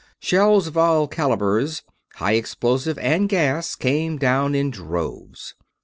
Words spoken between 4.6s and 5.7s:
droves.